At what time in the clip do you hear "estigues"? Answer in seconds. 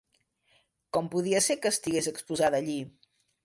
1.75-2.11